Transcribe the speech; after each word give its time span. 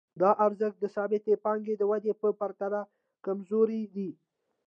دا 0.21 0.29
ارزښت 0.45 0.77
د 0.81 0.85
ثابتې 0.95 1.33
پانګې 1.43 1.75
د 1.77 1.83
ودې 1.91 2.13
په 2.21 2.27
پرتله 2.39 2.81
کمزوری 3.25 3.83
دی 3.95 4.09